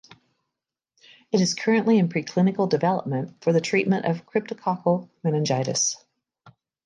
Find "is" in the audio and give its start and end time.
1.41-1.53